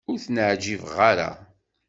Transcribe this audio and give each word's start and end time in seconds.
Ur 0.11 0.17
ten-ɛjibeɣ 0.23 0.95
ara. 1.11 1.29